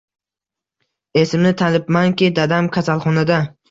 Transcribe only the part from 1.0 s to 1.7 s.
Esimni